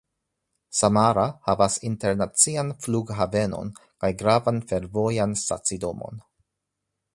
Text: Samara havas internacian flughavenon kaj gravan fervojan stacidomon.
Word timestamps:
Samara 0.77 1.25
havas 1.49 1.75
internacian 1.89 2.71
flughavenon 2.87 3.71
kaj 4.05 4.11
gravan 4.23 4.65
fervojan 4.73 5.39
stacidomon. 5.45 6.27